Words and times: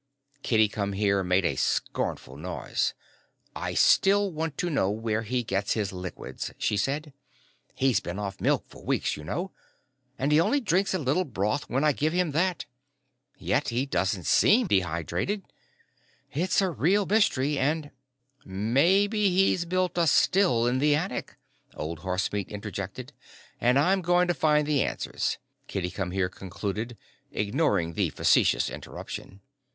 Kitty 0.41 0.67
Come 0.67 0.93
Here 0.93 1.23
made 1.23 1.45
a 1.45 1.55
scornful 1.55 2.35
noise. 2.35 2.95
"I 3.55 3.75
still 3.75 4.31
want 4.31 4.57
to 4.57 4.71
know 4.71 4.89
where 4.89 5.21
he 5.21 5.43
gets 5.43 5.73
his 5.73 5.93
liquids," 5.93 6.51
she 6.57 6.75
said. 6.75 7.13
"He's 7.75 7.99
been 7.99 8.17
off 8.17 8.41
milk 8.41 8.65
for 8.67 8.83
weeks, 8.83 9.15
you 9.15 9.23
know, 9.23 9.51
and 10.17 10.31
he 10.31 10.39
only 10.41 10.59
drinks 10.59 10.95
a 10.95 10.97
little 10.97 11.23
broth 11.23 11.69
when 11.69 11.83
I 11.83 11.91
give 11.91 12.13
him 12.13 12.31
that. 12.31 12.65
Yet 13.37 13.69
he 13.69 13.85
doesn't 13.85 14.25
seem 14.25 14.65
dehydrated. 14.65 15.43
It's 16.33 16.63
a 16.63 16.71
real 16.71 17.05
mystery 17.05 17.59
and" 17.59 17.91
"Maybe 18.73 19.29
he's 19.29 19.65
built 19.65 19.99
a 19.99 20.07
still 20.07 20.65
in 20.65 20.79
the 20.79 20.95
attic," 20.95 21.35
Old 21.75 21.99
Horsemeat 21.99 22.47
interjected." 22.49 23.13
and 23.61 23.77
I'm 23.77 24.01
going 24.01 24.27
to 24.29 24.33
find 24.33 24.65
the 24.67 24.81
answers," 24.81 25.37
Kitty 25.67 25.91
Come 25.91 26.09
Here 26.09 26.27
concluded, 26.27 26.97
ignoring 27.31 27.93
the 27.93 28.09
facetious 28.09 28.67
interruption. 28.67 29.41